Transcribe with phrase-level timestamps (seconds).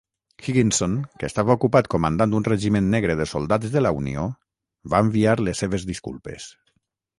[0.43, 4.25] Higginson, que estava ocupat comandant un regiment negre de soldats de la Unió,
[4.95, 6.53] va enviar les seves disculpes.